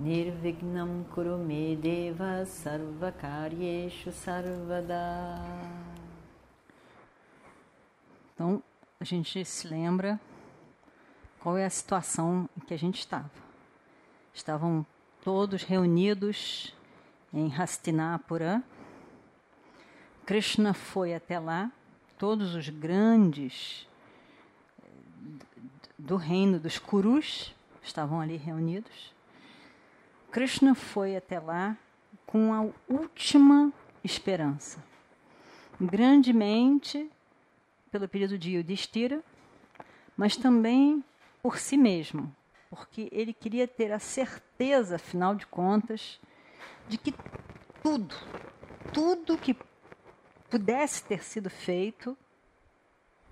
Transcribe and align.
Nirvignam 0.00 1.04
Kurume 1.12 1.76
Deva 1.76 2.46
Sarvakaryeshu 2.46 4.10
Sarvada. 4.10 5.44
Então, 8.32 8.62
a 8.98 9.04
gente 9.04 9.44
se 9.44 9.68
lembra 9.68 10.18
qual 11.38 11.58
é 11.58 11.66
a 11.66 11.70
situação 11.70 12.48
em 12.56 12.60
que 12.60 12.72
a 12.72 12.78
gente 12.78 12.98
estava. 12.98 13.30
Estavam 14.32 14.86
todos 15.22 15.64
reunidos 15.64 16.74
em 17.30 17.54
Hastinapura. 17.54 18.62
Krishna 20.24 20.72
foi 20.72 21.12
até 21.14 21.38
lá, 21.38 21.70
todos 22.16 22.54
os 22.54 22.70
grandes 22.70 23.86
eh, 24.82 24.86
do 25.98 26.16
reino 26.16 26.58
dos 26.58 26.78
Kurus 26.78 27.54
estavam 27.82 28.18
ali 28.18 28.38
reunidos. 28.38 29.19
Krishna 30.30 30.74
foi 30.74 31.16
até 31.16 31.40
lá 31.40 31.76
com 32.24 32.54
a 32.54 32.68
última 32.88 33.72
esperança. 34.04 34.82
Grandemente 35.80 37.10
pelo 37.90 38.08
pedido 38.08 38.38
de 38.38 38.52
Yudhishthira, 38.52 39.20
mas 40.16 40.36
também 40.36 41.02
por 41.42 41.58
si 41.58 41.76
mesmo, 41.76 42.34
porque 42.68 43.08
ele 43.10 43.32
queria 43.32 43.66
ter 43.66 43.90
a 43.90 43.98
certeza, 43.98 44.96
afinal 44.96 45.34
de 45.34 45.46
contas, 45.46 46.20
de 46.88 46.96
que 46.96 47.12
tudo, 47.82 48.14
tudo 48.92 49.36
que 49.36 49.56
pudesse 50.48 51.02
ter 51.04 51.24
sido 51.24 51.50
feito, 51.50 52.16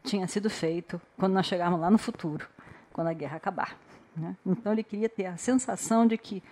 tinha 0.02 0.26
sido 0.26 0.50
feito 0.50 1.00
quando 1.16 1.34
nós 1.34 1.46
chegarmos 1.46 1.80
lá 1.80 1.90
no 1.90 1.98
futuro, 1.98 2.48
quando 2.92 3.08
a 3.08 3.12
guerra 3.12 3.36
acabar. 3.36 3.78
Né? 4.16 4.36
Então 4.44 4.72
ele 4.72 4.82
queria 4.82 5.08
ter 5.08 5.26
a 5.26 5.36
sensação 5.36 6.06
de 6.06 6.18
que 6.18 6.42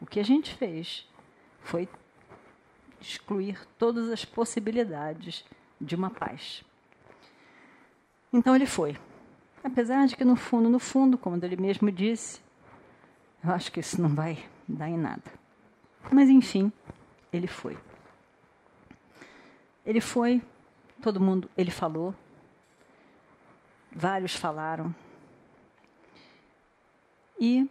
o 0.00 0.06
que 0.06 0.20
a 0.20 0.24
gente 0.24 0.54
fez 0.54 1.08
foi 1.60 1.88
excluir 3.00 3.66
todas 3.78 4.10
as 4.10 4.24
possibilidades 4.24 5.44
de 5.80 5.94
uma 5.94 6.10
paz. 6.10 6.64
Então 8.32 8.54
ele 8.54 8.66
foi. 8.66 8.96
Apesar 9.62 10.06
de 10.06 10.16
que 10.16 10.24
no 10.24 10.36
fundo, 10.36 10.68
no 10.68 10.78
fundo, 10.78 11.18
como 11.18 11.36
ele 11.44 11.56
mesmo 11.56 11.90
disse, 11.90 12.40
eu 13.42 13.50
acho 13.50 13.70
que 13.72 13.80
isso 13.80 14.00
não 14.00 14.14
vai 14.14 14.44
dar 14.66 14.88
em 14.88 14.96
nada. 14.96 15.32
Mas 16.12 16.28
enfim, 16.28 16.72
ele 17.32 17.46
foi. 17.46 17.76
Ele 19.84 20.00
foi, 20.00 20.42
todo 21.02 21.20
mundo, 21.20 21.50
ele 21.56 21.70
falou, 21.70 22.14
vários 23.90 24.34
falaram. 24.34 24.94
E 27.40 27.68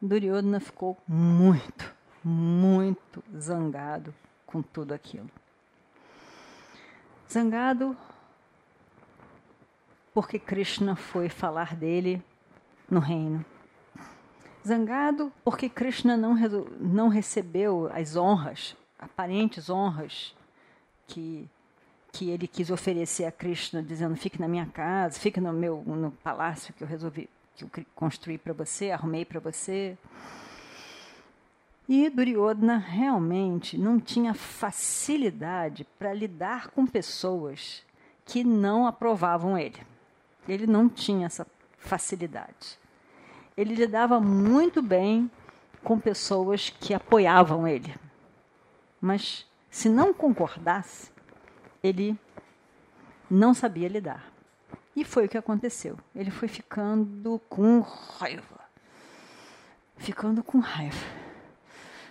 Duryodhana 0.00 0.60
ficou 0.60 0.96
muito, 1.08 1.94
muito 2.22 3.24
zangado 3.36 4.14
com 4.46 4.60
tudo 4.60 4.92
aquilo. 4.92 5.30
Zangado 7.30 7.96
porque 10.12 10.38
Krishna 10.38 10.96
foi 10.96 11.28
falar 11.28 11.74
dele 11.74 12.22
no 12.90 13.00
reino. 13.00 13.44
Zangado 14.66 15.32
porque 15.44 15.68
Krishna 15.68 16.16
não, 16.16 16.34
não 16.80 17.08
recebeu 17.08 17.90
as 17.92 18.16
honras, 18.16 18.76
aparentes 18.98 19.70
honras, 19.70 20.34
que, 21.06 21.48
que 22.12 22.30
ele 22.30 22.46
quis 22.46 22.70
oferecer 22.70 23.24
a 23.24 23.32
Krishna, 23.32 23.82
dizendo: 23.82 24.16
fique 24.16 24.40
na 24.40 24.48
minha 24.48 24.66
casa, 24.66 25.18
fique 25.18 25.40
no 25.40 25.52
meu 25.52 25.82
no 25.86 26.10
palácio 26.10 26.74
que 26.74 26.82
eu 26.82 26.88
resolvi 26.88 27.28
que 27.56 27.64
eu 27.64 27.70
construí 27.94 28.36
para 28.36 28.52
você, 28.52 28.90
arrumei 28.90 29.24
para 29.24 29.40
você. 29.40 29.96
E 31.88 32.10
Duryodhana 32.10 32.78
realmente 32.78 33.78
não 33.78 34.00
tinha 34.00 34.34
facilidade 34.34 35.86
para 35.98 36.12
lidar 36.12 36.68
com 36.68 36.86
pessoas 36.86 37.84
que 38.24 38.42
não 38.42 38.86
aprovavam 38.86 39.56
ele. 39.56 39.80
Ele 40.48 40.66
não 40.66 40.88
tinha 40.88 41.26
essa 41.26 41.46
facilidade. 41.78 42.78
Ele 43.56 43.74
lidava 43.74 44.20
muito 44.20 44.82
bem 44.82 45.30
com 45.82 45.98
pessoas 45.98 46.68
que 46.68 46.92
apoiavam 46.92 47.66
ele. 47.66 47.94
Mas 49.00 49.46
se 49.70 49.88
não 49.88 50.12
concordasse, 50.12 51.10
ele 51.82 52.18
não 53.30 53.54
sabia 53.54 53.88
lidar. 53.88 54.35
E 54.96 55.04
foi 55.04 55.26
o 55.26 55.28
que 55.28 55.36
aconteceu. 55.36 55.98
Ele 56.14 56.30
foi 56.30 56.48
ficando 56.48 57.38
com 57.50 57.80
raiva. 57.80 58.60
Ficando 59.98 60.42
com 60.42 60.58
raiva. 60.58 61.06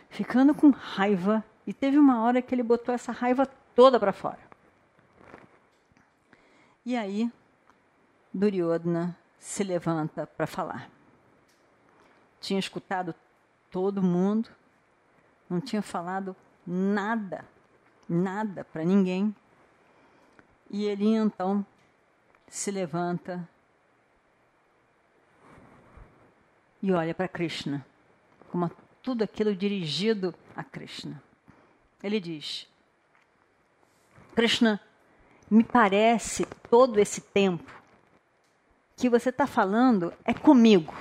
Ficando 0.08 0.54
com 0.54 0.70
raiva. 0.70 1.44
E 1.66 1.74
teve 1.74 1.98
uma 1.98 2.22
hora 2.22 2.44
que 2.44 2.54
ele 2.54 2.62
botou 2.62 2.94
essa 2.94 3.12
raiva 3.12 3.48
toda 3.74 4.00
para 4.00 4.14
fora. 4.14 4.40
E 6.86 6.96
aí, 6.96 7.32
Duryodhana 8.32 9.18
se 9.40 9.64
levanta 9.64 10.28
para 10.28 10.46
falar. 10.46 10.88
Tinha 12.40 12.60
escutado 12.60 13.16
todo 13.72 14.04
mundo, 14.04 14.50
não 15.50 15.60
tinha 15.60 15.82
falado 15.82 16.36
nada, 16.66 17.44
nada 18.08 18.64
para 18.64 18.84
ninguém. 18.84 19.36
E 20.70 20.86
ele 20.86 21.08
então 21.16 21.66
se 22.48 22.72
levanta 22.72 23.48
e 26.82 26.92
olha 26.92 27.16
para 27.16 27.28
Krishna, 27.28 27.86
como 28.52 28.70
tudo 29.02 29.24
aquilo 29.24 29.56
dirigido 29.56 30.34
a 30.56 30.64
Krishna. 30.64 31.22
Ele 32.04 32.20
diz: 32.20 32.68
Krishna, 34.36 34.80
me 35.50 35.64
parece 35.64 36.46
todo 36.70 37.00
esse 37.00 37.22
tempo 37.22 37.72
que 38.96 39.10
você 39.10 39.30
está 39.30 39.48
falando 39.48 40.14
é 40.24 40.34
comigo, 40.34 40.94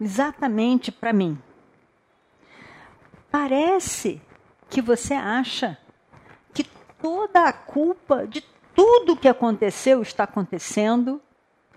exatamente 0.00 0.90
para 0.90 1.12
mim. 1.12 1.40
Parece 3.30 4.20
que 4.70 4.80
você 4.80 5.14
acha 5.14 5.78
que 6.54 6.64
toda 7.00 7.44
a 7.44 7.52
culpa 7.52 8.26
de 8.26 8.40
tudo 8.78 9.16
que 9.16 9.26
aconteceu, 9.26 10.00
está 10.02 10.22
acontecendo, 10.22 11.20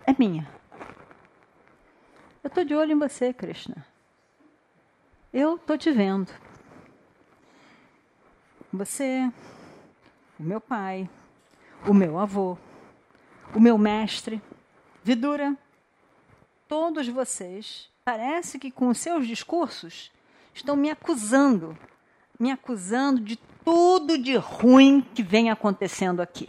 é 0.05 0.13
minha. 0.19 0.47
Eu 2.43 2.47
estou 2.47 2.63
de 2.63 2.75
olho 2.75 2.91
em 2.91 2.99
você, 2.99 3.33
Krishna. 3.33 3.83
Eu 5.33 5.55
estou 5.55 5.79
te 5.79 5.89
vendo. 5.89 6.31
Você, 8.71 9.31
o 10.39 10.43
meu 10.43 10.61
pai, 10.61 11.09
o 11.87 11.93
meu 11.93 12.19
avô, 12.19 12.55
o 13.55 13.59
meu 13.59 13.79
mestre, 13.79 14.39
Vidura, 15.03 15.57
todos 16.67 17.07
vocês, 17.07 17.89
parece 18.05 18.59
que 18.59 18.69
com 18.69 18.89
os 18.89 18.99
seus 18.99 19.25
discursos 19.25 20.11
estão 20.53 20.75
me 20.75 20.91
acusando, 20.91 21.75
me 22.39 22.51
acusando 22.51 23.19
de 23.19 23.37
tudo 23.65 24.19
de 24.19 24.35
ruim 24.35 25.01
que 25.01 25.23
vem 25.23 25.49
acontecendo 25.49 26.21
aqui. 26.21 26.47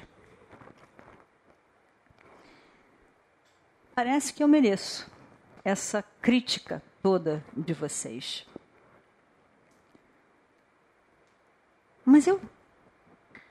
Parece 4.04 4.34
que 4.34 4.42
eu 4.42 4.48
mereço 4.48 5.08
essa 5.64 6.02
crítica 6.20 6.82
toda 7.00 7.40
de 7.56 7.72
vocês. 7.72 8.44
Mas 12.04 12.26
eu, 12.26 12.40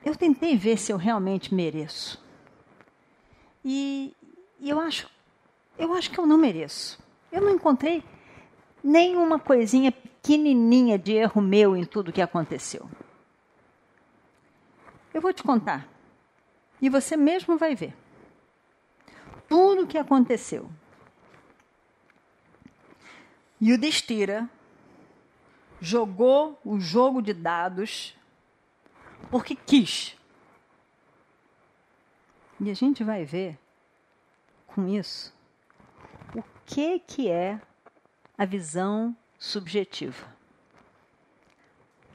eu 0.04 0.14
tentei 0.14 0.54
ver 0.54 0.76
se 0.76 0.92
eu 0.92 0.98
realmente 0.98 1.54
mereço. 1.54 2.22
E, 3.64 4.14
e 4.60 4.68
eu 4.68 4.78
acho, 4.78 5.08
eu 5.78 5.94
acho 5.94 6.10
que 6.10 6.20
eu 6.20 6.26
não 6.26 6.36
mereço. 6.36 7.02
Eu 7.32 7.40
não 7.40 7.54
encontrei 7.54 8.04
nenhuma 8.84 9.38
coisinha 9.38 9.90
pequenininha 9.90 10.98
de 10.98 11.12
erro 11.12 11.40
meu 11.40 11.74
em 11.74 11.86
tudo 11.86 12.12
que 12.12 12.20
aconteceu. 12.20 12.90
Eu 15.14 15.22
vou 15.22 15.32
te 15.32 15.42
contar. 15.42 15.88
E 16.78 16.90
você 16.90 17.16
mesmo 17.16 17.56
vai 17.56 17.74
ver 17.74 18.01
que 19.92 19.98
aconteceu. 19.98 20.70
Yudhishthira 23.60 24.48
jogou 25.82 26.58
o 26.64 26.80
jogo 26.80 27.20
de 27.20 27.34
dados 27.34 28.16
porque 29.30 29.54
quis. 29.54 30.16
E 32.58 32.70
a 32.70 32.74
gente 32.74 33.04
vai 33.04 33.26
ver 33.26 33.58
com 34.66 34.88
isso 34.88 35.30
o 36.34 36.42
que 36.64 36.98
que 37.00 37.28
é 37.28 37.60
a 38.38 38.46
visão 38.46 39.14
subjetiva. 39.38 40.26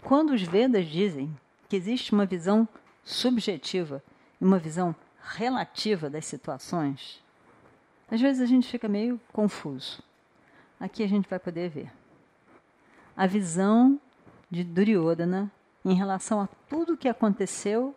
Quando 0.02 0.32
os 0.34 0.42
Vedas 0.42 0.88
dizem 0.88 1.40
que 1.70 1.76
existe 1.76 2.12
uma 2.12 2.26
visão 2.26 2.68
subjetiva 3.04 4.04
e 4.42 4.44
uma 4.44 4.58
visão 4.58 4.96
relativa 5.22 6.10
das 6.10 6.26
situações, 6.26 7.22
às 8.10 8.22
vezes 8.22 8.42
a 8.42 8.46
gente 8.46 8.68
fica 8.68 8.88
meio 8.88 9.20
confuso. 9.32 10.02
Aqui 10.80 11.04
a 11.04 11.08
gente 11.08 11.28
vai 11.30 11.40
poder 11.40 11.70
ver 11.70 11.92
a 13.18 13.26
visão 13.26 14.00
de 14.50 14.64
Duryodhana 14.64 15.52
em 15.84 15.96
relação 15.96 16.40
a 16.40 16.48
tudo 16.70 16.94
o 16.94 16.98
que 16.98 17.10
aconteceu 17.10 17.96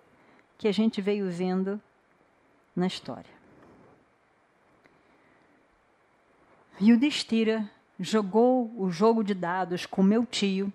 que 0.56 0.66
a 0.66 0.72
gente 0.72 1.02
veio 1.02 1.30
vendo 1.30 1.80
na 2.74 2.86
história. 2.86 3.30
Yudhishthira 6.80 7.70
jogou 7.98 8.72
o 8.78 8.90
jogo 8.90 9.22
de 9.22 9.34
dados 9.34 9.84
com 9.84 10.02
meu 10.02 10.24
tio 10.24 10.72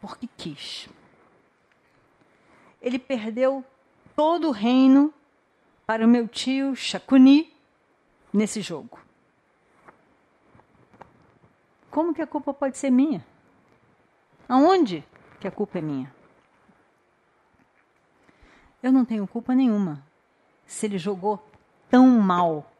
porque 0.00 0.28
quis. 0.36 0.88
Ele 2.82 2.98
perdeu 2.98 3.64
todo 4.16 4.48
o 4.48 4.52
reino 4.52 5.14
para 5.86 6.04
o 6.04 6.08
meu 6.08 6.26
tio 6.26 6.74
Shakuni 6.74 7.55
nesse 8.36 8.60
jogo. 8.60 8.98
Como 11.90 12.12
que 12.12 12.20
a 12.20 12.26
culpa 12.26 12.52
pode 12.52 12.76
ser 12.76 12.90
minha? 12.90 13.26
Aonde 14.46 15.02
que 15.40 15.48
a 15.48 15.50
culpa 15.50 15.78
é 15.78 15.80
minha? 15.80 16.14
Eu 18.82 18.92
não 18.92 19.06
tenho 19.06 19.26
culpa 19.26 19.54
nenhuma 19.54 20.04
se 20.66 20.84
ele 20.84 20.98
jogou 20.98 21.42
tão 21.88 22.06
mal 22.20 22.70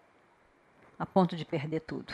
a 0.98 1.06
ponto 1.06 1.34
de 1.34 1.44
perder 1.46 1.80
tudo. 1.80 2.12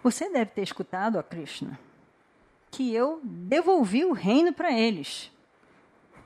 Você 0.00 0.30
deve 0.30 0.52
ter 0.52 0.62
escutado 0.62 1.18
a 1.18 1.24
Krishna 1.24 1.78
que 2.70 2.94
eu 2.94 3.20
devolvi 3.24 4.04
o 4.04 4.12
reino 4.12 4.52
para 4.52 4.72
eles 4.72 5.32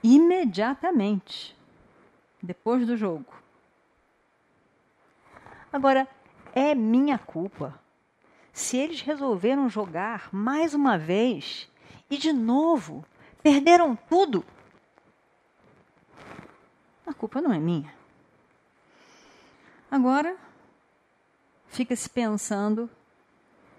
imediatamente 0.03 1.57
depois 2.43 2.87
do 2.87 2.97
jogo. 2.97 3.46
Agora, 5.77 6.09
é 6.55 6.75
minha 6.75 7.19
culpa 7.19 7.79
se 8.51 8.79
eles 8.79 9.03
resolveram 9.03 9.69
jogar 9.69 10.31
mais 10.33 10.73
uma 10.73 10.97
vez 10.97 11.71
e 12.09 12.17
de 12.17 12.33
novo 12.33 13.05
perderam 13.43 13.95
tudo. 13.95 14.43
A 17.07 17.13
culpa 17.13 17.43
não 17.43 17.53
é 17.53 17.59
minha. 17.59 17.95
Agora, 19.91 20.35
fica-se 21.69 22.09
pensando 22.09 22.89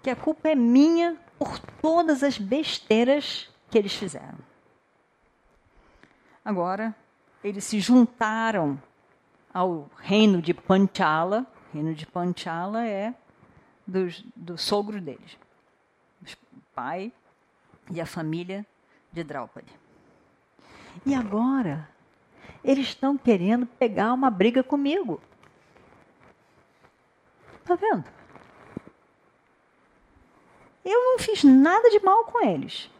que 0.00 0.08
a 0.08 0.14
culpa 0.14 0.50
é 0.50 0.54
minha 0.54 1.16
por 1.36 1.58
todas 1.82 2.22
as 2.22 2.38
besteiras 2.38 3.50
que 3.68 3.76
eles 3.76 3.92
fizeram. 3.92 4.38
Agora, 6.44 6.94
eles 7.42 7.64
se 7.64 7.80
juntaram 7.80 8.80
ao 9.52 9.90
reino 9.96 10.40
de 10.40 10.54
Panchala. 10.54 11.44
Reino 11.72 11.94
de 11.94 12.06
Panchala 12.06 12.86
é 12.86 13.14
dos, 13.86 14.24
do 14.34 14.56
sogro 14.56 15.00
deles, 15.00 15.38
o 16.22 16.60
pai 16.74 17.12
e 17.90 18.00
a 18.00 18.06
família 18.06 18.66
de 19.12 19.22
Draupadi. 19.22 19.72
E 21.04 21.14
agora, 21.14 21.88
eles 22.64 22.88
estão 22.88 23.16
querendo 23.16 23.66
pegar 23.66 24.12
uma 24.12 24.30
briga 24.30 24.62
comigo. 24.62 25.20
Tá 27.64 27.74
vendo? 27.74 28.04
Eu 30.84 31.00
não 31.00 31.18
fiz 31.18 31.44
nada 31.44 31.90
de 31.90 32.00
mal 32.00 32.24
com 32.24 32.44
eles. 32.44 32.90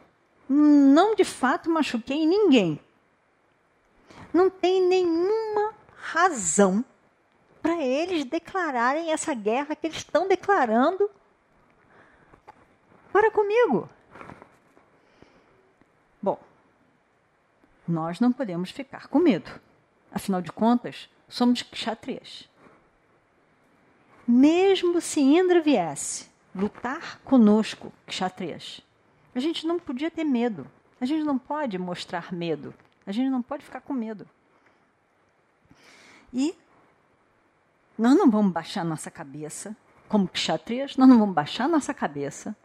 Não 0.48 1.14
de 1.14 1.24
fato 1.24 1.70
machuquei 1.70 2.26
ninguém. 2.26 2.78
Não 4.32 4.50
tem 4.50 4.82
nenhuma 4.86 5.74
razão 5.96 6.84
para 7.62 7.82
eles 7.82 8.24
declararem 8.24 9.10
essa 9.10 9.34
guerra 9.34 9.74
que 9.74 9.86
eles 9.86 9.98
estão 9.98 10.28
declarando 10.28 11.10
para 13.12 13.30
comigo. 13.30 13.88
Bom, 16.22 16.38
nós 17.86 18.20
não 18.20 18.32
podemos 18.32 18.70
ficar 18.70 19.08
com 19.08 19.18
medo. 19.18 19.50
Afinal 20.12 20.40
de 20.40 20.52
contas, 20.52 21.08
somos 21.28 21.62
kshatriyas. 21.62 22.48
Mesmo 24.26 25.00
se 25.00 25.20
Indra 25.20 25.60
viesse 25.60 26.28
lutar 26.54 27.20
conosco, 27.20 27.92
kshatriyas. 28.06 28.80
A 29.34 29.40
gente 29.40 29.66
não 29.66 29.78
podia 29.78 30.10
ter 30.10 30.24
medo. 30.24 30.66
A 31.00 31.06
gente 31.06 31.24
não 31.24 31.38
pode 31.38 31.78
mostrar 31.78 32.32
medo. 32.32 32.74
A 33.06 33.12
gente 33.12 33.30
não 33.30 33.40
pode 33.40 33.64
ficar 33.64 33.80
com 33.80 33.92
medo. 33.92 34.28
E 36.32 36.54
nós 37.98 38.16
não 38.16 38.30
vamos 38.30 38.52
baixar 38.52 38.84
nossa 38.84 39.10
cabeça, 39.10 39.76
como 40.08 40.28
kshatriyas, 40.28 40.96
nós 40.96 41.08
não 41.08 41.18
vamos 41.18 41.34
baixar 41.34 41.68
nossa 41.68 41.92
cabeça 41.92 42.56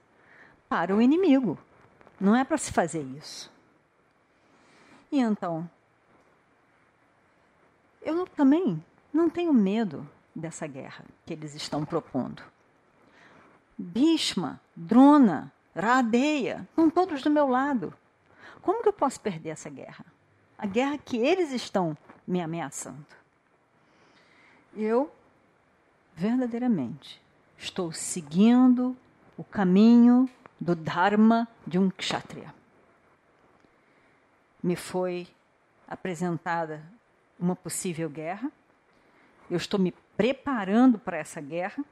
para 0.69 0.95
o 0.95 1.01
inimigo. 1.01 1.57
Não 2.19 2.35
é 2.35 2.43
para 2.43 2.57
se 2.57 2.71
fazer 2.71 3.01
isso. 3.17 3.51
E 5.11 5.19
então, 5.19 5.69
eu 8.01 8.25
também 8.27 8.83
não 9.13 9.29
tenho 9.29 9.53
medo 9.53 10.07
dessa 10.35 10.65
guerra 10.67 11.05
que 11.25 11.33
eles 11.33 11.53
estão 11.55 11.83
propondo. 11.85 12.43
Bhishma, 13.77 14.59
Drona, 14.75 15.51
Radeya, 15.75 16.67
estão 16.69 16.89
todos 16.89 17.21
do 17.21 17.29
meu 17.29 17.47
lado. 17.47 17.93
Como 18.61 18.81
que 18.81 18.89
eu 18.89 18.93
posso 18.93 19.19
perder 19.19 19.49
essa 19.49 19.69
guerra? 19.69 20.05
A 20.57 20.65
guerra 20.65 20.97
que 20.97 21.17
eles 21.17 21.51
estão 21.51 21.97
me 22.25 22.41
ameaçando. 22.41 23.05
Eu, 24.75 25.11
verdadeiramente, 26.15 27.21
estou 27.57 27.91
seguindo 27.91 28.95
o 29.37 29.43
caminho 29.43 30.29
do 30.59 30.75
Dharma 30.75 31.47
de 31.65 31.77
um 31.77 31.89
Kshatriya. 31.89 32.53
Me 34.61 34.75
foi 34.75 35.27
apresentada 35.87 36.83
uma 37.39 37.55
possível 37.55 38.09
guerra, 38.09 38.51
eu 39.49 39.57
estou 39.57 39.79
me 39.79 39.91
preparando 40.15 40.97
para 40.97 41.17
essa 41.17 41.41
guerra 41.41 41.83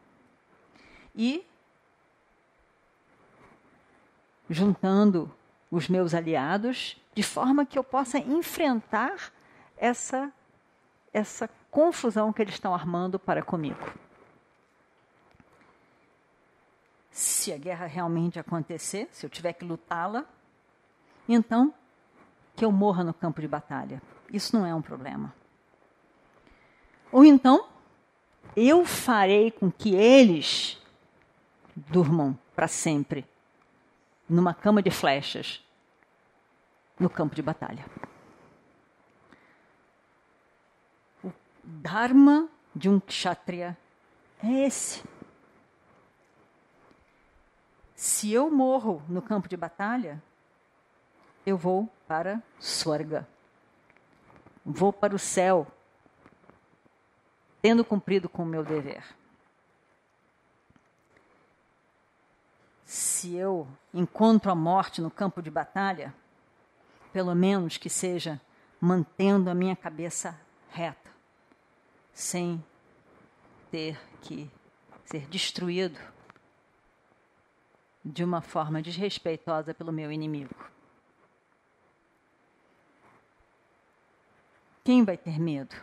e 1.15 1.45
juntando 4.49 5.33
os 5.69 5.87
meus 5.87 6.13
aliados 6.13 6.97
de 7.13 7.23
forma 7.23 7.65
que 7.65 7.77
eu 7.77 7.83
possa 7.83 8.17
enfrentar 8.17 9.31
essa 9.77 10.31
essa 11.13 11.49
confusão 11.69 12.31
que 12.31 12.41
eles 12.41 12.53
estão 12.53 12.73
armando 12.73 13.19
para 13.19 13.41
comigo. 13.41 13.79
Se 17.11 17.51
a 17.51 17.57
guerra 17.57 17.85
realmente 17.85 18.39
acontecer, 18.39 19.09
se 19.11 19.25
eu 19.25 19.29
tiver 19.29 19.53
que 19.53 19.65
lutá-la, 19.65 20.25
então 21.27 21.73
que 22.55 22.65
eu 22.65 22.71
morra 22.71 23.03
no 23.03 23.13
campo 23.13 23.41
de 23.41 23.47
batalha. 23.47 24.01
Isso 24.31 24.55
não 24.55 24.65
é 24.65 24.73
um 24.73 24.81
problema. 24.81 25.33
Ou 27.11 27.25
então, 27.25 27.67
eu 28.55 28.85
farei 28.85 29.51
com 29.51 29.69
que 29.69 29.93
eles 29.93 30.81
durmam 31.75 32.37
para 32.55 32.67
sempre 32.67 33.25
numa 34.27 34.53
cama 34.53 34.81
de 34.81 34.89
flechas 34.89 35.63
no 36.97 37.09
campo 37.09 37.35
de 37.35 37.41
batalha. 37.41 37.85
O 41.23 41.31
Dharma 41.63 42.47
de 42.75 42.87
um 42.87 42.99
kshatriya 42.99 43.77
é 44.41 44.65
esse. 44.65 45.03
Se 48.01 48.33
eu 48.33 48.49
morro 48.49 49.03
no 49.07 49.21
campo 49.21 49.47
de 49.47 49.55
batalha, 49.55 50.19
eu 51.45 51.55
vou 51.55 51.87
para 52.07 52.41
Swarga. 52.59 53.27
Vou 54.65 54.91
para 54.91 55.13
o 55.13 55.19
céu, 55.19 55.67
tendo 57.61 57.85
cumprido 57.85 58.27
com 58.27 58.41
o 58.41 58.45
meu 58.47 58.63
dever. 58.63 59.03
se 62.83 63.35
eu 63.35 63.67
encontro 63.93 64.51
a 64.51 64.55
morte 64.55 64.99
no 64.99 65.11
campo 65.11 65.39
de 65.39 65.51
batalha, 65.51 66.11
pelo 67.13 67.35
menos 67.35 67.77
que 67.77 67.87
seja 67.87 68.41
mantendo 68.81 69.47
a 69.47 69.53
minha 69.53 69.75
cabeça 69.75 70.35
reta, 70.71 71.11
sem 72.11 72.65
ter 73.69 74.01
que 74.21 74.49
ser 75.05 75.27
destruído 75.27 75.99
de 78.03 78.23
uma 78.23 78.41
forma 78.41 78.81
desrespeitosa 78.81 79.73
pelo 79.73 79.91
meu 79.91 80.11
inimigo. 80.11 80.55
Quem 84.83 85.03
vai 85.03 85.15
ter 85.15 85.39
medo? 85.39 85.75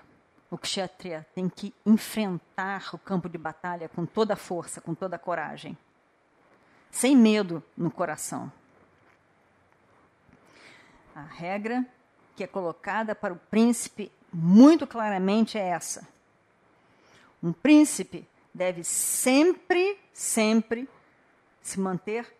O 0.50 0.58
kshatriya 0.58 1.26
tem 1.34 1.48
que 1.48 1.74
enfrentar 1.86 2.94
o 2.94 2.98
campo 2.98 3.28
de 3.28 3.38
batalha 3.38 3.88
com 3.88 4.04
toda 4.04 4.32
a 4.34 4.36
força, 4.36 4.80
com 4.80 4.94
toda 4.94 5.16
a 5.16 5.18
coragem, 5.18 5.76
sem 6.90 7.16
medo 7.16 7.62
no 7.76 7.90
coração. 7.90 8.50
A 11.14 11.22
regra 11.22 11.86
que 12.34 12.42
é 12.42 12.46
colocada 12.46 13.14
para 13.14 13.34
o 13.34 13.36
príncipe 13.36 14.10
muito 14.32 14.86
claramente 14.86 15.58
é 15.58 15.68
essa. 15.68 16.08
Um 17.42 17.52
príncipe 17.52 18.26
deve 18.54 18.82
sempre, 18.82 19.98
sempre 20.12 20.88
se 21.68 21.78
manter 21.78 22.34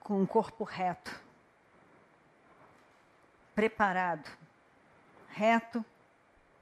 com 0.00 0.20
o 0.20 0.26
corpo 0.26 0.64
reto, 0.64 1.16
preparado, 3.54 4.28
reto, 5.28 5.84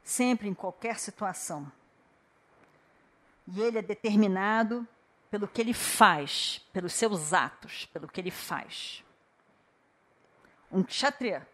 sempre 0.02 0.46
em 0.46 0.52
qualquer 0.52 0.98
situação. 0.98 1.72
E 3.46 3.62
ele 3.62 3.78
é 3.78 3.82
determinado 3.82 4.86
pelo 5.30 5.48
que 5.48 5.62
ele 5.62 5.72
faz, 5.72 6.58
pelos 6.70 6.92
seus 6.92 7.32
atos, 7.32 7.86
pelo 7.86 8.06
que 8.06 8.20
ele 8.20 8.30
faz. 8.30 9.02
Um 10.70 10.82
kshatriya 10.82 11.48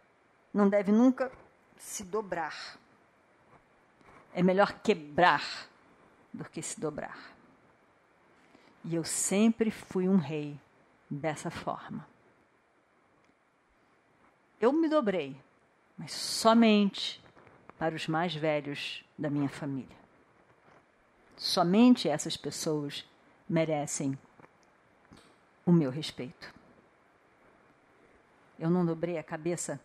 não 0.52 0.68
deve 0.68 0.90
nunca 0.90 1.30
se 1.76 2.02
dobrar. 2.02 2.76
É 4.34 4.42
melhor 4.42 4.72
quebrar 4.80 5.68
do 6.32 6.44
que 6.44 6.60
se 6.60 6.80
dobrar. 6.80 7.29
E 8.84 8.94
eu 8.94 9.04
sempre 9.04 9.70
fui 9.70 10.08
um 10.08 10.16
rei 10.16 10.58
dessa 11.08 11.50
forma. 11.50 12.06
Eu 14.60 14.72
me 14.72 14.88
dobrei, 14.88 15.36
mas 15.96 16.12
somente 16.12 17.22
para 17.78 17.94
os 17.94 18.06
mais 18.06 18.34
velhos 18.34 19.04
da 19.18 19.30
minha 19.30 19.48
família. 19.48 19.96
Somente 21.36 22.08
essas 22.08 22.36
pessoas 22.36 23.04
merecem 23.48 24.18
o 25.64 25.72
meu 25.72 25.90
respeito. 25.90 26.52
Eu 28.58 28.68
não 28.68 28.84
dobrei 28.84 29.16
a 29.16 29.22
cabeça 29.22 29.80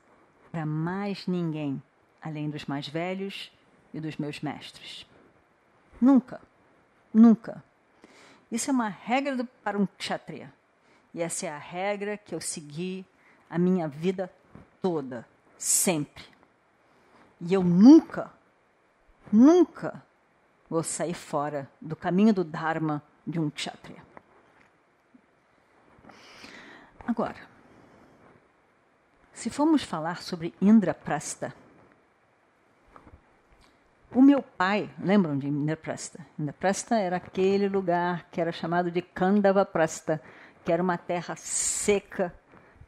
para 0.52 0.66
mais 0.66 1.28
ninguém 1.28 1.82
além 2.22 2.50
dos 2.50 2.66
mais 2.66 2.88
velhos 2.88 3.52
e 3.94 4.00
dos 4.00 4.18
meus 4.18 4.42
mestres. 4.42 5.06
Nunca, 6.02 6.42
nunca. 7.14 7.64
Isso 8.56 8.70
é 8.70 8.74
uma 8.74 8.88
regra 8.88 9.36
do, 9.36 9.44
para 9.44 9.78
um 9.78 9.86
kshatriya. 9.86 10.50
E 11.14 11.22
essa 11.22 11.46
é 11.46 11.50
a 11.50 11.58
regra 11.58 12.18
que 12.18 12.34
eu 12.34 12.40
segui 12.40 13.06
a 13.50 13.58
minha 13.58 13.86
vida 13.86 14.32
toda, 14.82 15.28
sempre. 15.58 16.24
E 17.42 17.54
eu 17.54 17.62
nunca, 17.62 18.32
nunca 19.30 20.02
vou 20.70 20.82
sair 20.84 21.14
fora 21.14 21.70
do 21.82 21.98
caminho 21.98 22.34
do 22.34 22.46
Dharma 22.46 23.04
de 23.28 23.42
um 23.42 23.50
kshatriya. 23.50 24.02
Agora, 27.06 27.50
se 29.34 29.50
formos 29.50 29.84
falar 29.84 30.22
sobre 30.22 30.54
Indraprastha, 30.62 31.54
o 34.16 34.22
meu 34.22 34.42
pai, 34.42 34.90
lembram 34.98 35.38
de 35.38 35.48
Indraprastha? 35.48 36.26
Indraprastha 36.40 36.96
era 36.96 37.18
aquele 37.18 37.68
lugar 37.68 38.30
que 38.32 38.40
era 38.40 38.52
chamado 38.52 38.90
de 38.90 39.02
Kandavaprastha, 39.02 40.22
que 40.64 40.72
era 40.72 40.82
uma 40.82 40.98
terra 40.98 41.36
seca, 41.36 42.34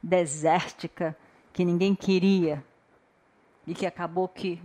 desértica, 0.02 1.16
que 1.52 1.66
ninguém 1.66 1.94
queria 1.94 2.64
e 3.66 3.76
que 3.76 3.86
acabou 3.86 4.30
que 4.30 4.64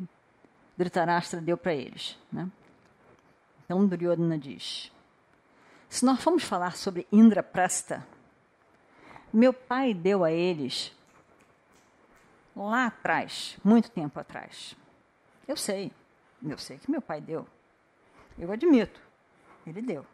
Dhritarashtra 0.76 1.40
deu 1.40 1.58
para 1.58 1.74
eles. 1.74 2.16
Né? 2.30 2.48
Então 3.64 3.84
Duryodhana 3.84 4.38
diz: 4.38 4.92
se 5.88 6.04
nós 6.04 6.22
formos 6.22 6.44
falar 6.44 6.76
sobre 6.76 7.08
Indraprastha, 7.10 8.06
meu 9.32 9.52
pai 9.52 9.92
deu 9.92 10.22
a 10.22 10.30
eles 10.30 10.94
lá 12.54 12.86
atrás, 12.86 13.58
muito 13.64 13.90
tempo 13.90 14.20
atrás. 14.20 14.76
Eu 15.48 15.56
sei, 15.56 15.90
eu 16.50 16.58
sei 16.58 16.78
que 16.78 16.90
meu 16.90 17.00
pai 17.00 17.20
deu. 17.20 17.46
Eu 18.38 18.50
admito, 18.50 19.00
ele 19.66 19.80
deu. 19.82 20.04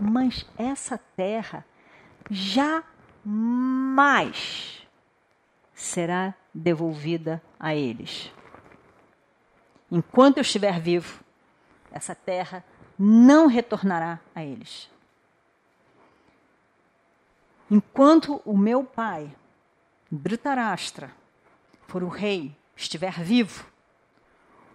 Mas 0.00 0.44
essa 0.56 0.98
terra 0.98 1.64
jamais 2.30 2.86
será 5.74 6.34
devolvida 6.52 7.42
a 7.60 7.74
eles. 7.74 8.32
Enquanto 9.90 10.38
eu 10.38 10.42
estiver 10.42 10.80
vivo, 10.80 11.22
essa 11.92 12.14
terra 12.14 12.64
não 12.98 13.46
retornará 13.46 14.18
a 14.34 14.42
eles. 14.44 14.90
Enquanto 17.70 18.40
o 18.44 18.56
meu 18.56 18.82
pai 18.84 19.34
Dhritarashtra 20.10 21.10
for 21.86 22.02
o 22.02 22.08
rei, 22.08 22.56
estiver 22.76 23.20
vivo, 23.20 23.66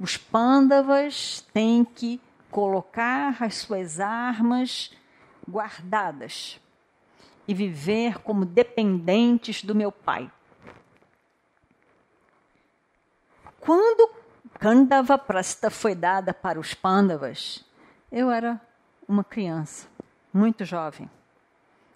os 0.01 0.17
pândavas 0.17 1.41
têm 1.53 1.85
que 1.85 2.19
colocar 2.49 3.41
as 3.41 3.55
suas 3.55 3.99
armas 3.99 4.91
guardadas 5.47 6.59
e 7.47 7.53
viver 7.53 8.17
como 8.19 8.43
dependentes 8.43 9.63
do 9.63 9.75
meu 9.75 9.91
pai. 9.91 10.31
Quando 13.59 14.09
Kandava 14.59 15.17
Prasta 15.17 15.69
foi 15.69 15.93
dada 15.93 16.33
para 16.33 16.59
os 16.59 16.73
pândavas, 16.73 17.63
eu 18.11 18.31
era 18.31 18.59
uma 19.07 19.23
criança, 19.23 19.87
muito 20.33 20.65
jovem. 20.65 21.07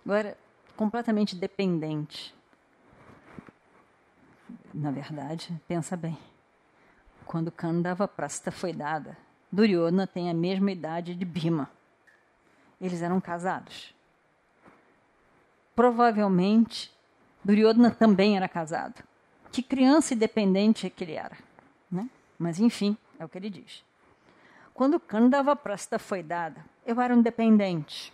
Era 0.08 0.38
completamente 0.76 1.36
dependente 1.36 2.36
na 4.76 4.92
verdade, 4.92 5.58
pensa 5.68 5.96
bem. 5.96 6.18
Quando 7.25 7.51
Kandava 7.51 8.08
Prasta 8.08 8.51
foi 8.51 8.72
dada, 8.72 9.17
Duryodhana 9.51 10.05
tem 10.05 10.29
a 10.29 10.34
mesma 10.34 10.72
idade 10.72 11.15
de 11.15 11.25
Bhima. 11.25 11.70
Eles 12.79 13.01
eram 13.01 13.20
casados. 13.20 13.94
Provavelmente, 15.75 16.91
Duryodhana 17.44 17.91
também 17.91 18.38
era 18.38 18.48
casado. 18.48 19.03
Que 19.51 19.62
criança 19.62 20.13
independente 20.13 20.89
que 20.89 21.03
ele 21.03 21.13
era. 21.13 21.38
Né? 21.91 22.10
Mas, 22.38 22.60
enfim, 22.60 22.98
é 23.20 23.25
o 23.25 23.29
que 23.29 23.38
ele 23.38 23.50
diz. 23.50 23.84
Quando 24.74 25.00
Kandava 25.00 25.55
Prasta 25.55 25.98
foi 25.98 26.22
dada, 26.22 26.65
eu 26.86 27.00
era 27.00 27.13
independente. 27.13 28.13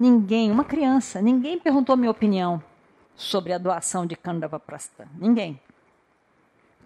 Ninguém, 0.00 0.50
uma 0.50 0.64
criança, 0.64 1.22
ninguém 1.22 1.58
perguntou 1.58 1.96
minha 1.96 2.10
opinião 2.10 2.62
sobre 3.14 3.52
a 3.52 3.58
doação 3.58 4.06
de 4.06 4.16
Kandava 4.16 4.58
Prasta. 4.58 5.08
Ninguém 5.14 5.60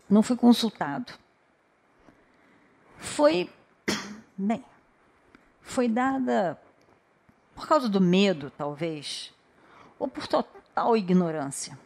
não 0.09 0.23
fui 0.23 0.37
consultado. 0.37 1.13
Foi, 3.01 3.51
bem, 4.37 4.63
foi 5.63 5.89
dada 5.89 6.61
por 7.55 7.67
causa 7.67 7.89
do 7.89 8.01
medo, 8.01 8.51
talvez, 8.51 9.33
ou 9.99 10.07
por 10.07 10.29
total 10.29 10.97
ignorância. 10.97 11.79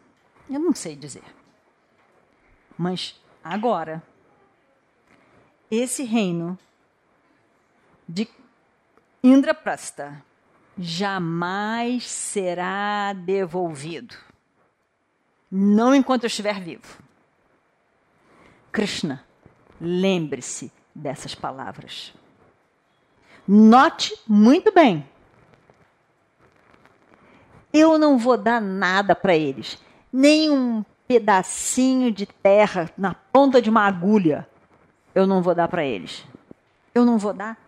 Eu 0.50 0.59
não 0.59 0.75
sei 0.75 0.97
dizer. 0.97 1.25
Mas 2.76 3.18
agora, 3.42 4.02
esse 5.71 6.02
reino 6.02 6.59
de 8.09 8.28
Indraprasta 9.23 10.23
jamais 10.76 12.11
será 12.11 13.12
devolvido. 13.12 14.16
Não 15.50 15.94
enquanto 15.94 16.25
eu 16.25 16.26
estiver 16.26 16.61
vivo. 16.61 16.99
Krishna, 18.73 19.25
lembre-se 19.80 20.73
dessas 20.95 21.35
palavras. 21.35 22.15
Note 23.47 24.17
muito 24.27 24.73
bem. 24.73 25.07
Eu 27.73 27.99
não 27.99 28.17
vou 28.17 28.39
dar 28.39 28.61
nada 28.61 29.15
para 29.15 29.35
eles, 29.35 29.83
nem 30.13 30.51
um 30.51 30.85
pedacinho 31.09 32.11
de 32.11 32.25
terra 32.25 32.91
na 32.97 33.15
ponta 33.15 33.61
de 33.61 33.69
uma 33.69 33.83
agulha. 33.83 34.49
Eu 35.15 35.27
não 35.27 35.43
vou 35.43 35.55
dar 35.55 35.69
para 35.69 35.85
eles. 35.85 36.25
Eu 36.95 37.05
não 37.05 37.19
vou 37.19 37.33
dar 37.33 37.59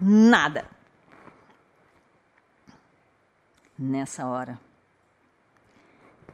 nada. 0.00 0.64
Nessa 3.76 4.26
hora, 4.26 4.58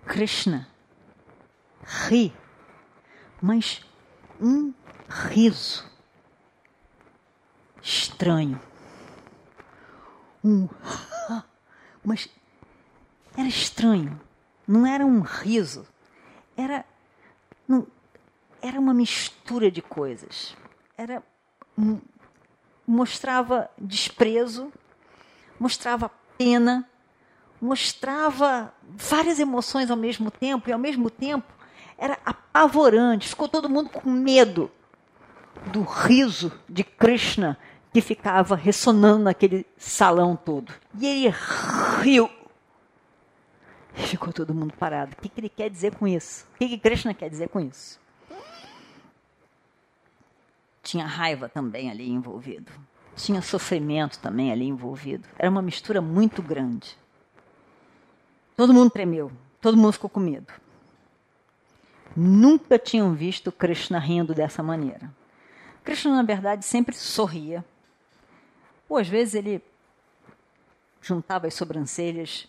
Krishna 0.06 0.68
ri, 1.82 2.32
mas 3.40 3.84
um 4.40 4.72
riso 5.08 5.93
estranho. 7.84 8.58
um. 10.42 10.68
Mas 12.02 12.28
era 13.36 13.46
estranho. 13.46 14.18
Não 14.66 14.86
era 14.86 15.04
um 15.04 15.20
riso. 15.20 15.86
Era. 16.56 16.84
Não, 17.68 17.86
era 18.62 18.80
uma 18.80 18.94
mistura 18.94 19.70
de 19.70 19.82
coisas. 19.82 20.56
Era. 20.96 21.22
Mostrava 22.86 23.70
desprezo, 23.78 24.70
mostrava 25.58 26.10
pena, 26.36 26.86
mostrava 27.60 28.74
várias 28.82 29.40
emoções 29.40 29.90
ao 29.90 29.96
mesmo 29.96 30.30
tempo, 30.30 30.68
e 30.68 30.72
ao 30.72 30.78
mesmo 30.78 31.08
tempo 31.08 31.50
era 31.96 32.18
apavorante. 32.24 33.28
Ficou 33.28 33.48
todo 33.48 33.70
mundo 33.70 33.88
com 33.88 34.10
medo 34.10 34.70
do 35.66 35.82
riso 35.82 36.52
de 36.68 36.84
Krishna 36.84 37.58
que 37.94 38.00
ficava 38.00 38.56
ressonando 38.56 39.22
naquele 39.22 39.64
salão 39.78 40.34
todo. 40.34 40.74
E 40.98 41.06
ele 41.06 41.32
riu. 42.02 42.28
E 43.96 44.02
ficou 44.02 44.32
todo 44.32 44.52
mundo 44.52 44.74
parado. 44.76 45.12
O 45.12 45.22
que, 45.22 45.28
que 45.28 45.38
ele 45.38 45.48
quer 45.48 45.70
dizer 45.70 45.94
com 45.94 46.08
isso? 46.08 46.44
O 46.56 46.58
que, 46.58 46.70
que 46.70 46.76
Krishna 46.76 47.14
quer 47.14 47.30
dizer 47.30 47.48
com 47.50 47.60
isso? 47.60 48.00
Tinha 50.82 51.06
raiva 51.06 51.48
também 51.48 51.88
ali 51.88 52.10
envolvido. 52.10 52.72
Tinha 53.14 53.40
sofrimento 53.40 54.18
também 54.18 54.50
ali 54.50 54.66
envolvido. 54.66 55.28
Era 55.38 55.48
uma 55.48 55.62
mistura 55.62 56.00
muito 56.00 56.42
grande. 56.42 56.98
Todo 58.56 58.74
mundo 58.74 58.90
tremeu. 58.90 59.30
Todo 59.60 59.76
mundo 59.76 59.92
ficou 59.92 60.10
com 60.10 60.18
medo. 60.18 60.52
Nunca 62.16 62.76
tinham 62.76 63.14
visto 63.14 63.52
Krishna 63.52 64.00
rindo 64.00 64.34
dessa 64.34 64.64
maneira. 64.64 65.14
Krishna, 65.84 66.16
na 66.16 66.24
verdade, 66.24 66.64
sempre 66.64 66.96
sorria. 66.96 67.64
Ou 68.88 68.96
às 68.96 69.08
vezes 69.08 69.34
ele 69.34 69.62
juntava 71.00 71.46
as 71.46 71.54
sobrancelhas. 71.54 72.48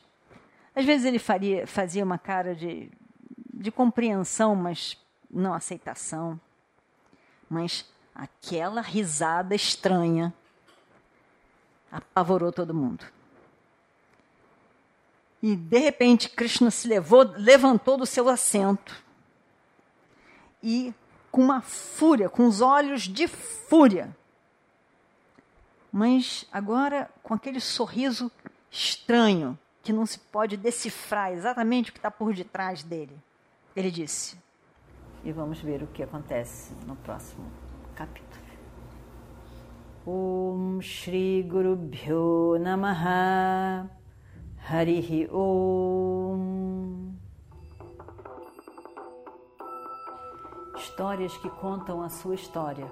Às 0.75 0.85
vezes 0.85 1.05
ele 1.05 1.19
faria, 1.19 1.65
fazia 1.67 2.03
uma 2.03 2.17
cara 2.17 2.55
de, 2.55 2.89
de 3.53 3.71
compreensão, 3.71 4.55
mas 4.55 4.97
não 5.29 5.53
aceitação. 5.53 6.39
Mas 7.49 7.85
aquela 8.13 8.81
risada 8.81 9.53
estranha 9.53 10.33
apavorou 11.91 12.51
todo 12.51 12.73
mundo. 12.73 13.05
E 15.41 15.55
de 15.55 15.77
repente 15.77 16.29
Krishna 16.29 16.71
se 16.71 16.87
levou, 16.87 17.21
levantou 17.37 17.97
do 17.97 18.05
seu 18.05 18.27
assento 18.29 19.03
e 20.63 20.93
com 21.29 21.41
uma 21.41 21.61
fúria, 21.61 22.29
com 22.29 22.47
os 22.47 22.61
olhos 22.61 23.03
de 23.03 23.27
fúria. 23.27 24.15
Mas 25.97 26.45
agora 26.51 27.09
com 27.23 27.33
aquele 27.33 27.61
sorriso 27.61 28.29
estranho, 28.69 29.57
que 29.81 29.93
não 29.93 30.05
se 30.05 30.19
pode 30.19 30.57
decifrar 30.57 31.31
exatamente 31.31 31.89
o 31.89 31.93
que 31.93 31.99
está 31.99 32.11
por 32.11 32.33
detrás 32.33 32.83
dele. 32.83 33.17
Ele 33.73 33.89
disse. 33.89 34.37
E 35.23 35.31
vamos 35.31 35.61
ver 35.61 35.81
o 35.83 35.87
que 35.87 36.03
acontece 36.03 36.73
no 36.85 36.97
próximo 36.97 37.49
capítulo. 37.95 38.43
Om 40.05 40.81
Shri 40.81 41.41
Guru 41.43 41.77
Bhyo 41.77 42.59
Namaha 42.59 43.89
Harihi 44.69 45.29
Om 45.31 47.13
histórias 50.77 51.37
que 51.37 51.49
contam 51.49 52.01
a 52.01 52.09
sua 52.09 52.35
história, 52.35 52.91